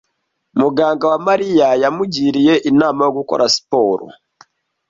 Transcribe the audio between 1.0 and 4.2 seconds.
wa Mariya yamugiriye inama yo gukora siporo.